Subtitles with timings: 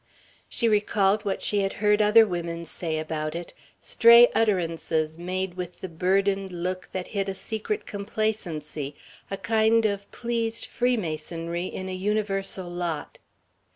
[0.49, 5.81] She recalled what she had heard other women say about it, stray utterances, made with
[5.81, 8.95] the burdened look that hid a secret complacency,
[9.29, 13.19] a kind of pleased freemasonry in a universal lot.